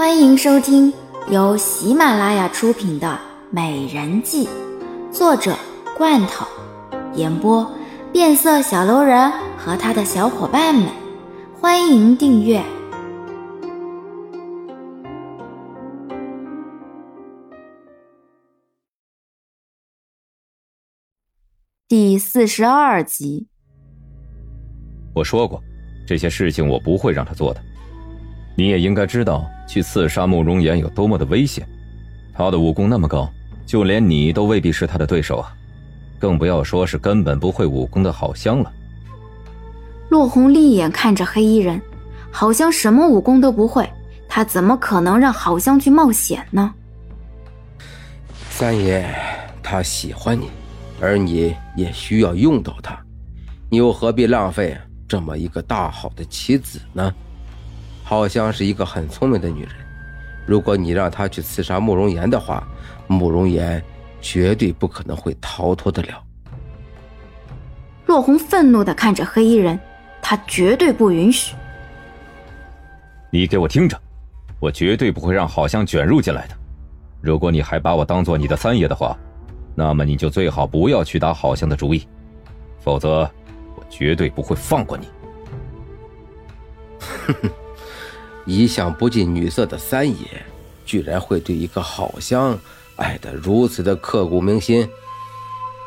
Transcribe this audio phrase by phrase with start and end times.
[0.00, 0.90] 欢迎收听
[1.30, 3.06] 由喜马拉雅出品的
[3.50, 4.46] 《美人计》，
[5.12, 5.54] 作者
[5.94, 6.46] 罐头，
[7.16, 7.70] 演播
[8.10, 10.88] 变色小楼人和他的小伙伴们。
[11.60, 12.64] 欢迎订阅
[21.86, 23.48] 第四十二集。
[25.14, 25.62] 我说过，
[26.08, 27.62] 这些事情我不会让他做的。
[28.60, 31.66] 你也应该知道，去刺杀慕容岩有多么的危险。
[32.34, 33.26] 他的武功那么高，
[33.64, 35.50] 就连你都未必是他的对手啊，
[36.18, 38.70] 更不要说是根本不会武功的好香了。
[40.10, 41.80] 洛红厉眼看着黑衣人，
[42.30, 43.90] 好像什么武功都不会，
[44.28, 46.74] 他怎么可能让好香去冒险呢？
[48.50, 49.08] 三爷，
[49.62, 50.50] 他喜欢你，
[51.00, 53.00] 而你也需要用到他，
[53.70, 54.76] 你又何必浪费
[55.08, 57.10] 这么一个大好的棋子呢？
[58.10, 59.70] 好像是一个很聪明的女人，
[60.44, 62.66] 如果你让她去刺杀慕容岩的话，
[63.06, 63.80] 慕容岩
[64.20, 66.20] 绝对不可能会逃脱得了。
[68.06, 69.78] 洛红愤怒的看着黑衣人，
[70.20, 71.54] 他绝对不允许。
[73.30, 73.96] 你给我听着，
[74.58, 76.54] 我绝对不会让好香卷入进来的。
[77.20, 79.16] 如果你还把我当做你的三爷的话，
[79.76, 82.08] 那么你就最好不要去打好香的主意，
[82.80, 83.20] 否则
[83.76, 85.06] 我绝对不会放过你。
[86.98, 87.50] 哼哼。
[88.46, 90.42] 一向不近女色的三爷，
[90.84, 92.58] 居然会对一个好香
[92.96, 94.88] 爱得如此的刻骨铭心，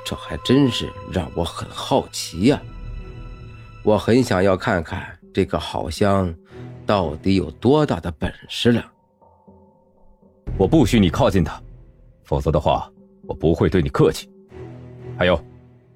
[0.06, 2.62] 这还真是让我很好奇呀！
[3.84, 6.34] 我很想要看看这个好香
[6.86, 8.86] 到底有多大的本事了。
[10.58, 11.62] 我不许你靠近他，
[12.24, 12.90] 否则的话，
[13.28, 14.30] 我不会对你客气。
[15.18, 15.44] 还有，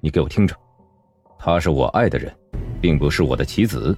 [0.00, 0.54] 你给我听着，
[1.38, 2.34] 他是我爱的人，
[2.80, 3.96] 并不是我的棋子，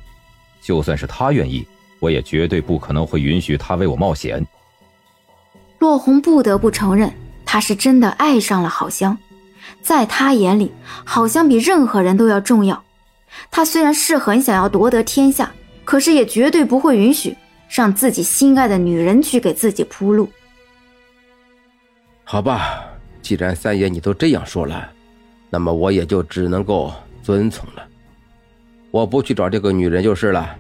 [0.62, 1.67] 就算是他愿意。
[2.00, 4.44] 我也绝对不可能会允许他为我冒险。
[5.78, 7.12] 洛红不得不承认，
[7.46, 9.16] 他是真的爱上了郝香，
[9.80, 10.72] 在他眼里，
[11.05, 12.83] 郝香比任何人都要重要。
[13.50, 15.52] 他虽然是很想要夺得天下，
[15.84, 17.36] 可是也绝对不会允许
[17.68, 20.28] 让自己心爱的女人去给自己铺路。
[22.24, 22.84] 好吧，
[23.22, 24.90] 既然三爷你都这样说了，
[25.48, 27.86] 那么我也就只能够遵从了。
[28.90, 30.56] 我不去找这个女人就是了。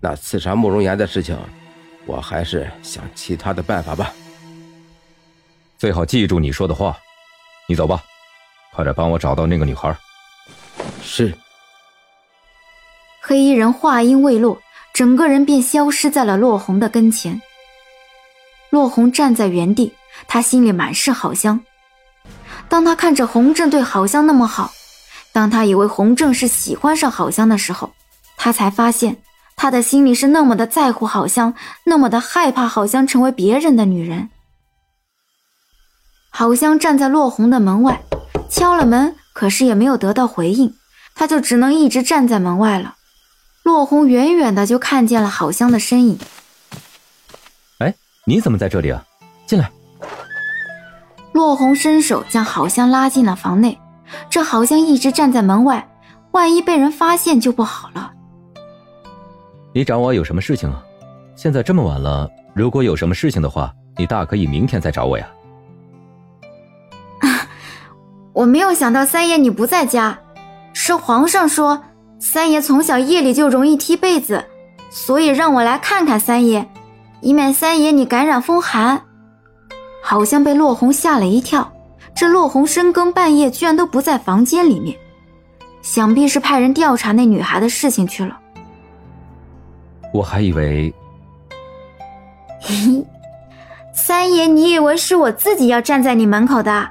[0.00, 1.38] 那刺杀慕容岩的事情，
[2.06, 4.12] 我还是想其他的办法吧。
[5.78, 6.96] 最好记住你说的话。
[7.68, 8.02] 你走吧，
[8.72, 9.96] 快点帮我找到那个女孩。
[11.04, 11.32] 是。
[13.20, 14.60] 黑衣人话音未落，
[14.92, 17.40] 整个人便消失在了洛红的跟前。
[18.70, 19.92] 洛红站在原地，
[20.26, 21.60] 他心里满是好香。
[22.68, 24.72] 当他看着洪正对好香那么好，
[25.30, 27.92] 当他以为洪正是喜欢上好香的时候，
[28.36, 29.16] 他才发现。
[29.62, 31.52] 他的心里是那么的在乎好香，
[31.84, 34.30] 那么的害怕好香成为别人的女人。
[36.30, 38.00] 好香站在落红的门外，
[38.48, 40.72] 敲了门，可是也没有得到回应，
[41.14, 42.94] 他就只能一直站在门外了。
[43.62, 46.18] 落红远远的就看见了好香的身影。
[47.80, 47.94] 哎，
[48.24, 49.04] 你怎么在这里啊？
[49.46, 49.70] 进来。
[51.34, 53.78] 落红伸手将好香拉进了房内。
[54.30, 55.86] 这好像一直站在门外，
[56.30, 58.12] 万一被人发现就不好了。
[59.72, 60.82] 你找我有什么事情啊？
[61.36, 65.26] 现在这么晚了，如果有什么事情的话，你大可以明天再找我呀。
[67.20, 67.46] 啊
[68.32, 70.18] 我没有想到三爷你不在家，
[70.72, 71.82] 是皇上说
[72.18, 74.44] 三爷从小夜里就容易踢被子，
[74.90, 76.68] 所以让我来看看三爷，
[77.20, 79.00] 以免三爷你感染风寒。
[80.02, 81.72] 好像被落红吓了一跳，
[82.14, 84.96] 这落红深更半夜居然都不在房间里面，
[85.80, 88.36] 想必是派人调查那女孩的事情去了。
[90.12, 90.92] 我还以为，
[93.92, 96.88] 三爷，你以为是我自己要站在你门口的？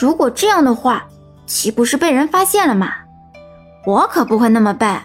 [0.00, 1.04] 如果这样的话，
[1.46, 2.92] 岂不是被人发现了吗？
[3.86, 5.00] 我可不会那么笨。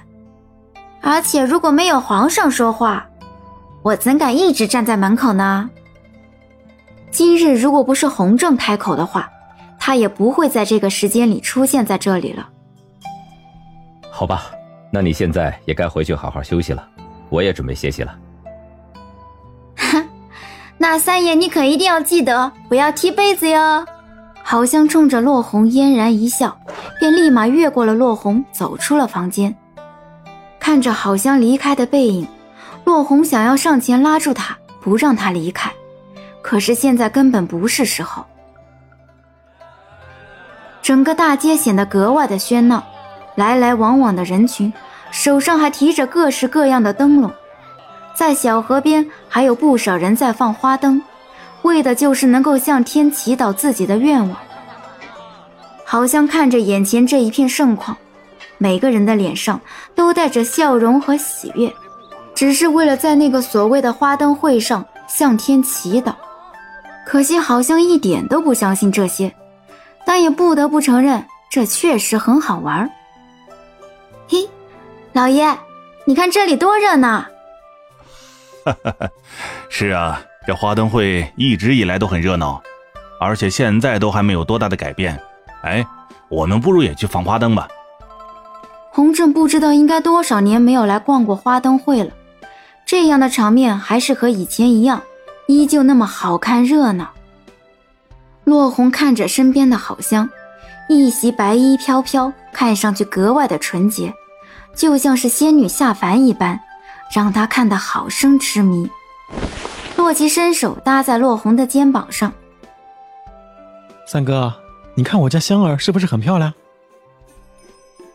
[1.01, 3.07] 而且如果没有皇上说话，
[3.83, 5.69] 我怎敢一直站在门口呢？
[7.11, 9.29] 今日如果不是洪正开口的话，
[9.79, 12.49] 他也不会在这个时间里出现在这里了。
[14.11, 14.51] 好吧，
[14.95, 16.87] 那你现在也该回去好好休息了。
[17.27, 18.17] 我也准备歇息了。
[19.75, 20.07] 哼，
[20.79, 23.85] 那三爷你可一定要记得不要踢被子哟。
[24.41, 26.57] 好像冲着落红嫣然一笑，
[26.97, 29.53] 便立马越过了落红，走出了房间。
[30.61, 32.25] 看着好像离开的背影，
[32.85, 35.73] 落红想要上前拉住他，不让他离开，
[36.41, 38.23] 可是现在根本不是时候。
[40.81, 42.81] 整个大街显得格外的喧闹，
[43.35, 44.71] 来来往往的人群。
[45.11, 47.31] 手上还提着各式各样的灯笼，
[48.13, 51.01] 在小河边还有不少人在放花灯，
[51.61, 54.37] 为的就是能够向天祈祷自己的愿望。
[55.85, 57.95] 好像看着眼前这一片盛况，
[58.57, 59.61] 每个人的脸上
[59.93, 61.71] 都带着笑容和喜悦，
[62.33, 66.13] 只是为了在那个所谓的花灯会上向天祈祷。
[67.05, 69.33] 可惜好像一点都不相信这些，
[70.03, 72.89] 但也不得不承认，这确实很好玩。
[75.15, 75.57] 嘿，老爷，
[76.03, 77.25] 你看这里多热闹！
[78.65, 79.09] 哈哈哈，
[79.69, 82.61] 是啊，这花灯会一直以来都很热闹，
[83.17, 85.17] 而且现在都还没有多大的改变。
[85.63, 85.87] 哎，
[86.27, 87.65] 我们不如也去放花灯吧。
[88.91, 92.11] 洪正不知道应该多少年没有来逛过花灯会了，
[92.85, 95.01] 这样的场面还是和以前一样。
[95.47, 97.09] 依旧那么好看热闹。
[98.43, 100.29] 落红看着身边的好香，
[100.89, 104.11] 一袭白衣飘飘，看上去格外的纯洁，
[104.75, 106.59] 就像是仙女下凡一般，
[107.13, 108.89] 让他看得好生痴迷。
[109.95, 112.31] 洛奇伸手搭在洛红的肩膀上
[114.05, 114.53] ：“三哥，
[114.93, 116.53] 你看我家香儿是不是很漂亮？”“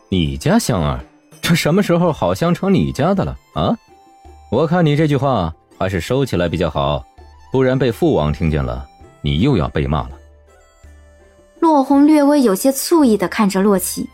[0.09, 0.99] 你家香儿，
[1.41, 3.75] 这什么时候好香成你家的了啊？
[4.51, 7.03] 我看你这句话还是收起来比较好。”
[7.51, 8.87] 不然被父王听见了，
[9.19, 10.11] 你又要被骂了。
[11.59, 14.09] 洛红略微有些醋意的看着洛奇，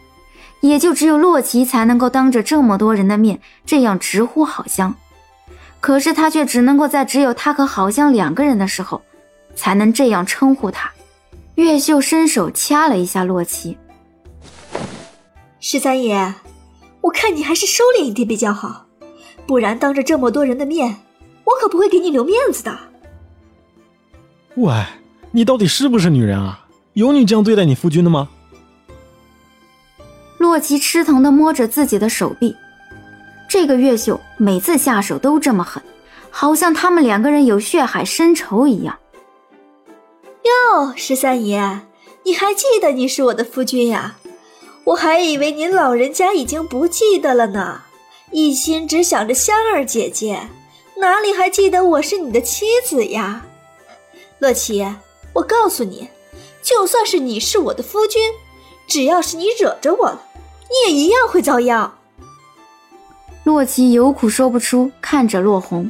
[0.61, 4.93] 也就只有洛奇才能够当着这么多人的面这样直呼好香，
[5.79, 9.01] 可是他却只能够在只有他和好香两个人的时候，
[9.55, 10.91] 才能这样称呼他。
[11.55, 13.77] 越秀伸手掐了一下洛奇，
[15.59, 16.33] 十三爷，
[17.01, 18.85] 我看你还是收敛一点比较好，
[19.45, 20.97] 不然当着这么多人的面，
[21.43, 22.77] 我可不会给你留面子的。
[24.55, 24.83] 喂，
[25.31, 26.65] 你到底是不是女人啊？
[26.93, 28.27] 有你这样对待你夫君的吗？
[30.47, 32.55] 洛奇吃疼的摸着自己的手臂，
[33.49, 35.83] 这个月秀每次下手都这么狠，
[36.29, 38.97] 好像他们两个人有血海深仇一样。
[40.43, 41.81] 哟，十三爷，
[42.23, 44.15] 你还记得你是我的夫君呀？
[44.85, 47.81] 我还以为您老人家已经不记得了呢，
[48.31, 50.47] 一心只想着香儿姐姐，
[50.95, 53.45] 哪里还记得我是你的妻子呀？
[54.39, 54.87] 洛琪，
[55.33, 56.07] 我告诉你，
[56.63, 58.21] 就算是你是我的夫君，
[58.87, 60.23] 只要是你惹着我了，
[60.69, 61.91] 你也一样会遭殃。
[63.43, 65.89] 洛奇有苦说不出，看着洛红。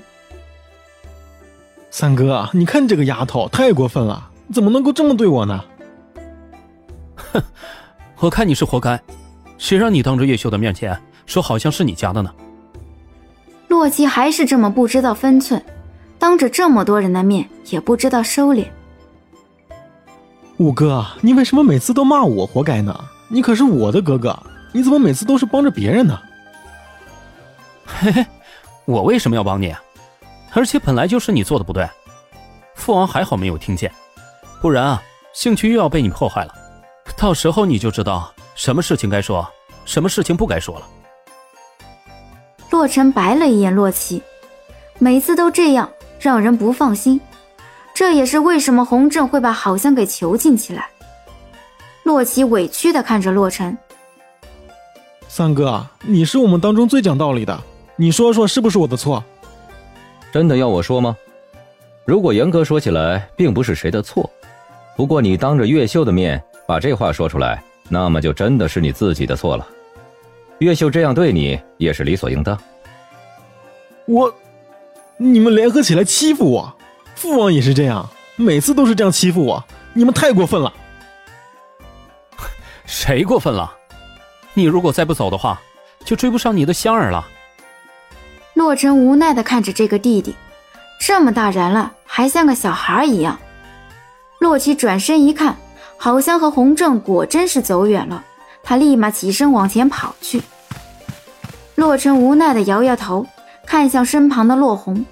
[1.90, 5.64] 三哥，你看这个丫头太过分了，怎么能够这么对我呢？
[7.16, 7.42] 哼，
[8.20, 9.02] 我看你是活该，
[9.58, 12.32] 谁让你当着叶秀的面前说好像是你家的呢？
[13.68, 15.64] 洛奇还是这么不知道分寸。
[16.20, 18.66] 当着这么多人的面也不知道收敛，
[20.58, 23.00] 五哥，你为什么每次都骂我活该呢？
[23.28, 24.36] 你可是我的哥哥，
[24.78, 26.22] 你怎么每次都是帮着别人呢？
[27.88, 28.24] 嘿嘿，
[28.86, 29.76] 我为什么要帮你？
[30.54, 31.90] 而且本来就是你做的不对，
[32.76, 33.92] 父王还好没有听见，
[34.62, 35.02] 不然啊，
[35.34, 36.54] 兴趣又要被你破坏了，
[37.18, 39.50] 到时候你就知道什么事情该说，
[39.84, 40.88] 什么事情不该说了。
[42.70, 44.22] 洛尘白了一眼洛奇，
[45.00, 45.90] 每次都这样。
[46.20, 47.20] 让人不放心，
[47.96, 50.88] 这也是为什么洪正会把好香给囚禁起来。
[52.04, 53.76] 洛奇委屈的看着洛尘，
[55.28, 57.60] 三哥，你是我们当中最讲道理的，
[57.96, 59.24] 你说说是不是我的错？
[60.32, 61.16] 真的要我说吗？
[62.06, 64.30] 如果严格说起来，并不是谁的错，
[64.96, 69.68] 不过你当着月秀的面把这话说出来，那么就真的是你自己的错了。
[70.60, 72.58] 月秀这样对你也是理所应当。
[74.06, 74.34] 我。
[75.20, 76.72] 你们联合起来欺负我，
[77.16, 80.72] 父王也是这样，每次都是这样欺负我，你们太过分了。
[82.86, 83.76] 谁过分了？
[84.58, 85.62] 你如果再不走的话，
[86.04, 87.28] 就追不上你的香儿了。
[88.56, 90.36] 洛尘无奈的看着这个弟弟，
[91.00, 93.38] 这么大人了，还像个小孩一样。
[94.40, 95.56] 洛奇转身一看，
[95.96, 98.24] 好像和洪正果真是走远了，
[98.64, 100.42] 他立马起身往前跑去。
[101.76, 103.28] 洛尘无奈的摇摇头。
[103.64, 105.06] 看向身旁的洛红，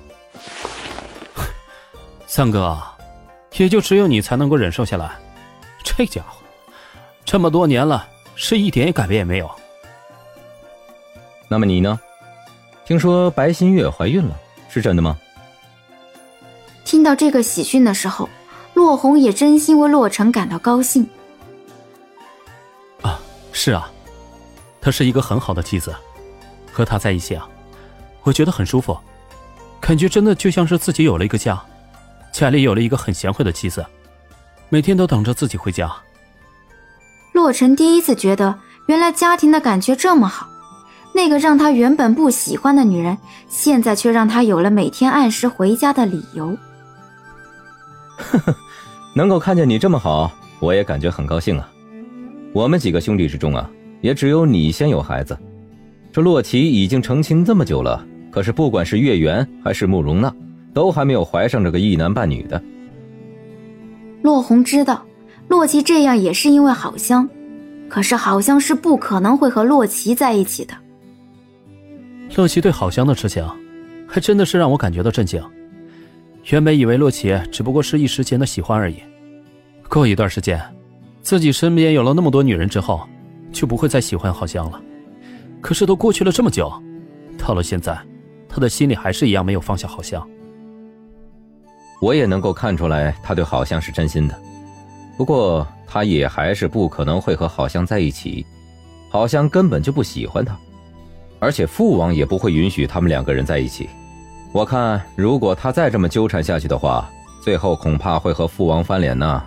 [2.25, 2.81] 三哥，
[3.57, 5.11] 也就只有你才能够忍受下来。
[5.83, 6.37] 这家伙，
[7.25, 9.49] 这么多年了，是一点改变也没有。
[11.47, 11.99] 那么你呢？
[12.85, 14.35] 听说白新月怀孕了，
[14.69, 15.17] 是真的吗？
[16.83, 18.29] 听到这个喜讯的时候，
[18.75, 21.07] 洛红也真心为洛尘感到高兴。
[23.01, 23.19] 啊，
[23.51, 23.91] 是啊，
[24.79, 25.95] 她是一个很好的妻子，
[26.71, 27.49] 和她在一起啊。
[28.21, 28.97] 我觉得很舒服，
[29.79, 31.59] 感觉真的就像是自己有了一个家，
[32.31, 33.85] 家里有了一个很贤惠的妻子，
[34.69, 35.91] 每天都等着自己回家。
[37.35, 40.47] 洛尘第一次觉得，原来家庭的感觉这么好，
[41.13, 43.17] 那个让他原本不喜欢的女人，
[43.49, 46.57] 现在却让他有了每天按时回家的理由。
[48.15, 48.55] 呵呵，
[49.13, 51.69] 能够看见你这么好，我也感觉很高兴啊。
[52.53, 55.37] 我们几个兄弟之中啊，也只有你先有孩子。
[56.13, 58.01] 这洛奇已经成亲这么久了，
[58.31, 60.33] 可是不管是月圆还是慕容娜，
[60.73, 62.63] 都还没有怀上这个一男半女的。
[64.21, 65.05] 洛红知道，
[65.47, 67.27] 洛奇这样也是因为好香，
[67.87, 70.73] 可是好香是不可能会和洛奇在一起的。
[72.35, 73.47] 洛奇对好香的痴情，
[74.07, 75.41] 还真的是让我感觉到震惊。
[76.45, 78.97] 原本以为洛奇只不过是一时间的喜欢而已，
[79.89, 80.61] 过一段时间，
[81.21, 83.01] 自己身边有了那么多女人之后，
[83.51, 84.81] 就不会再喜欢好香了。
[85.61, 86.71] 可是都过去了这么久，
[87.37, 87.97] 到了现在，
[88.49, 90.27] 他的心里还是一样没有放下好香。
[92.01, 94.39] 我也能够看出来，他对好香是真心的，
[95.17, 98.45] 不过他也还是不可能会和好香在一起，
[99.09, 100.57] 好香根本就不喜欢他。
[101.39, 103.89] 而且父王也不会允许他们两个人在一起。
[104.51, 107.09] 我看，如果他再这么纠缠下去的话，
[107.41, 109.43] 最后恐怕会和父王翻脸呢。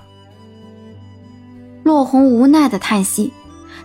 [1.82, 3.32] 洛红无奈的叹息，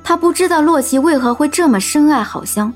[0.04, 2.72] 他不知道洛奇为何会这么深爱好香，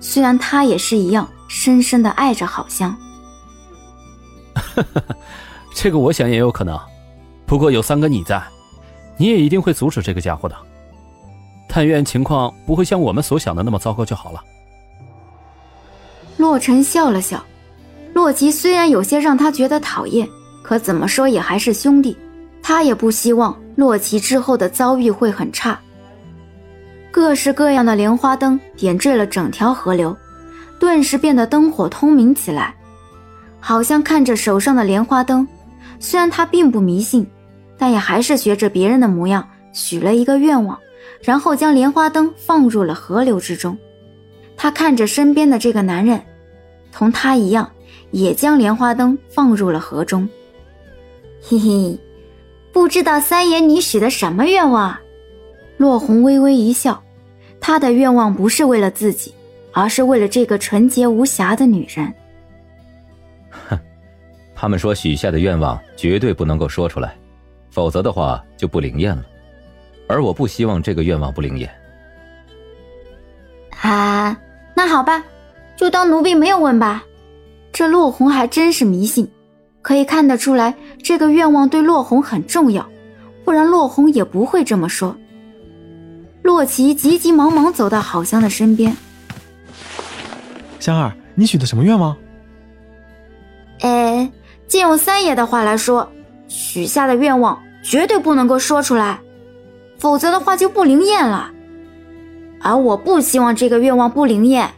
[0.00, 2.94] 虽然他也是一样深深的爱着好香。
[5.74, 6.78] 这个我想也有可能，
[7.48, 8.40] 不过有三个你在，
[9.16, 10.54] 你也一定会阻止这个家伙的。
[11.66, 14.44] 但愿情况不会像我们所想的那么糟糕就好了。
[16.36, 17.42] 洛尘笑了笑，
[18.12, 20.28] 洛奇虽然有些让他觉得讨厌，
[20.62, 22.16] 可怎么说也还是兄弟，
[22.62, 25.78] 他也不希望洛奇之后的遭遇会很差。
[27.10, 30.14] 各式各样的莲花灯点缀了整条河流，
[30.78, 32.74] 顿时变得灯火通明起来。
[33.58, 35.46] 好像看着手上的莲花灯，
[35.98, 37.26] 虽然他并不迷信，
[37.78, 40.78] 但也还是学着别人的模样许了一个愿望，
[41.22, 43.78] 然后将莲花灯放入了河流之中。
[44.56, 46.20] 他看着身边的这个男人，
[46.92, 47.70] 同他一样，
[48.10, 50.28] 也将莲花灯放入了河中。
[51.40, 51.98] 嘿嘿，
[52.72, 54.98] 不知道三爷你许的什么愿望？
[55.76, 57.00] 落红微微一笑，
[57.60, 59.32] 他的愿望不是为了自己，
[59.72, 62.12] 而是为了这个纯洁无瑕的女人。
[63.68, 63.78] 哼，
[64.56, 67.16] 他们说许下的愿望绝对不能够说出来，
[67.70, 69.24] 否则的话就不灵验了。
[70.06, 71.70] 而我不希望这个愿望不灵验。
[73.80, 74.36] 啊。
[74.74, 75.24] 那好吧，
[75.76, 77.02] 就当奴婢没有问吧。
[77.72, 79.28] 这落红还真是迷信，
[79.82, 80.72] 可以看得出来，
[81.02, 82.88] 这个愿望对落红很重要，
[83.44, 85.16] 不然落红也不会这么说。
[86.42, 88.96] 洛奇急急忙忙走到好香的身边，
[90.78, 92.16] 香儿，你许的什么愿望？
[93.80, 94.30] 哎，
[94.68, 96.08] 借用三爷的话来说，
[96.48, 99.20] 许下的愿望绝对不能够说出来，
[99.98, 101.52] 否则的话就不灵验了。
[102.60, 104.68] 而我不希望这个愿望不灵验，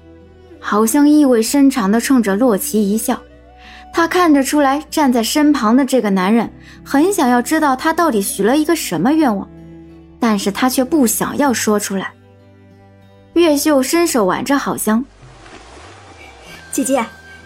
[0.60, 3.18] 好像意味深长地冲着洛奇一笑。
[3.92, 6.48] 他看得出来，站在身旁的这个男人
[6.84, 9.48] 很想要知道他到底许了一个什么愿望，
[10.20, 12.12] 但是他却不想要说出来。
[13.32, 15.04] 月秀伸手挽着好香，
[16.70, 17.04] 姐姐，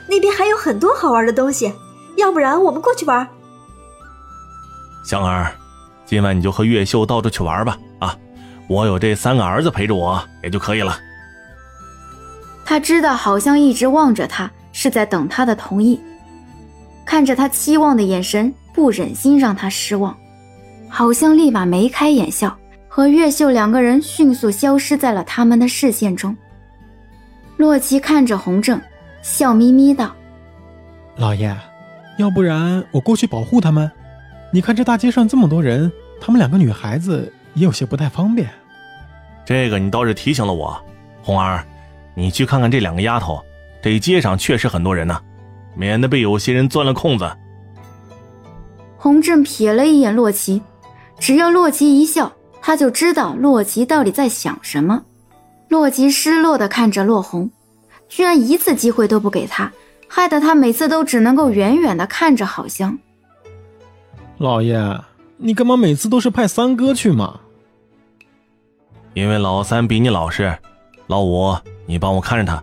[0.08, 1.72] 那边还有很多好玩的东西，
[2.16, 3.26] 要不然我们过去玩。
[5.04, 5.52] 香儿，
[6.06, 8.16] 今晚你就和月秀到处去玩吧，啊。
[8.66, 10.98] 我有这三个儿子陪着我也就可以了。
[12.64, 16.00] 他知道好像一直望着他，是在等他的同意。
[17.04, 20.16] 看着他期望的眼神，不忍心让他失望，
[20.88, 22.56] 好像立马眉开眼笑，
[22.88, 26.34] 和月秀两个人迅速消失在了他们的视线中。
[27.58, 28.80] 洛奇看着洪正，
[29.20, 30.16] 笑眯眯道
[31.16, 31.54] ：“老爷，
[32.16, 33.90] 要不然我过去保护他们？
[34.54, 38.48] 你看这大街上这么多人，他们两个女孩子……”也有些不太方便，
[39.44, 40.76] 这个你倒是提醒了我，
[41.22, 41.64] 红儿，
[42.14, 43.40] 你去看看这两个丫头，
[43.80, 45.20] 这街上确实很多人呢，
[45.76, 47.30] 免得被有些人钻了空子。
[48.96, 50.60] 洪正瞥了一眼洛奇，
[51.20, 55.00] 只要洛奇一笑，他就知道洛奇到底在想什么。
[55.68, 57.48] 洛奇失落的看着洛红，
[58.08, 59.72] 居然一次机会都不给他，
[60.08, 62.98] 害得他每次都只能够远远的看着好香。
[64.38, 65.00] 老爷，
[65.36, 67.40] 你干嘛每次都是派三哥去嘛？
[69.14, 70.58] 因为老三比你老实，
[71.06, 72.62] 老五，你帮我看着他，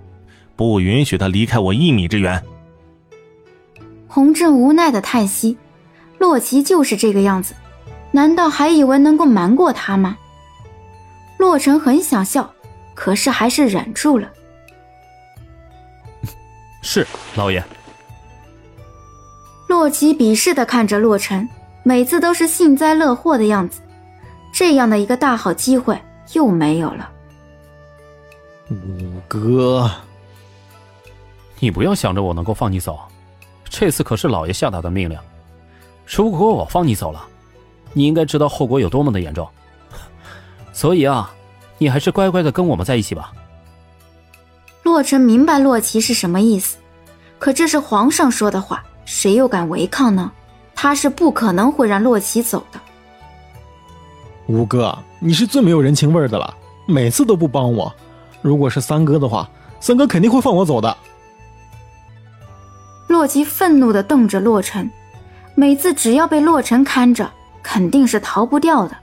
[0.55, 2.43] 不允许他离开我一米之远。
[4.07, 5.57] 洪震无奈的叹息，
[6.17, 7.55] 洛奇就是这个样子，
[8.11, 10.17] 难道还以为能够瞒过他吗？
[11.37, 12.53] 洛尘很想笑，
[12.93, 14.29] 可是还是忍住了。
[16.83, 17.63] 是老爷。
[19.67, 21.47] 洛奇鄙视的看着洛尘，
[21.83, 23.81] 每次都是幸灾乐祸的样子，
[24.53, 25.99] 这样的一个大好机会。
[26.33, 27.11] 又没有了。
[28.69, 29.91] 五哥，
[31.59, 32.97] 你不要想着我能够放你走，
[33.65, 35.19] 这次可是老爷下达的命令。
[36.05, 37.27] 如果我放你走了，
[37.91, 39.45] 你应该知道后果有多么的严重。
[40.71, 41.29] 所以啊，
[41.77, 43.33] 你还是乖乖的跟我们在一起吧。
[44.83, 46.77] 洛尘明白洛奇是什么意思，
[47.39, 50.31] 可这是皇上说的话，谁又敢违抗呢？
[50.81, 52.81] 他是不可能会让洛奇走的。
[54.47, 56.51] 五哥，你是最没有人情味的了，
[56.87, 57.93] 每次都不帮我。
[58.41, 59.47] 如果是三哥的话，
[59.79, 60.97] 三哥肯定会放我走的。
[63.07, 64.89] 洛奇愤怒的瞪着洛尘，
[65.53, 68.97] 每次只要被洛尘看着，肯定是逃不掉的。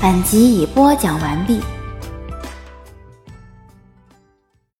[0.00, 1.60] 本集已播讲完毕。